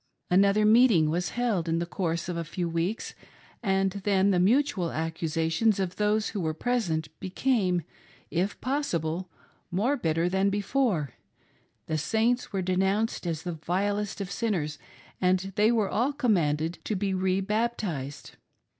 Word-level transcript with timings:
Another 0.31 0.65
meeting 0.65 1.11
was 1.11 1.29
held 1.37 1.69
in 1.69 1.77
the 1.77 1.85
course 1.85 2.27
of 2.27 2.35
a 2.35 2.43
few 2.43 2.67
weeks, 2.67 3.13
and 3.61 3.91
then 4.03 4.31
the 4.31 4.39
mutual 4.39 4.89
accusations 4.91 5.79
of 5.79 5.97
those 5.97 6.29
who 6.29 6.41
were 6.41 6.55
present 6.55 7.09
became, 7.19 7.83
if 8.31 8.59
possible, 8.61 9.29
more 9.69 9.95
bitter 9.95 10.27
than 10.27 10.49
before; 10.49 11.11
the 11.85 11.99
"Saints" 11.99 12.51
were 12.51 12.63
denounced 12.63 13.27
as 13.27 13.43
the 13.43 13.53
vilest 13.53 14.19
of 14.19 14.31
sinners 14.31 14.79
and 15.21 15.53
they 15.55 15.71
were 15.71 15.87
all 15.87 16.11
commanded 16.13 16.79
to 16.83 16.95
be 16.95 17.13
re 17.13 17.39
baptized. 17.39 18.37